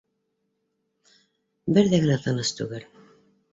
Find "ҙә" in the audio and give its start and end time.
1.93-2.01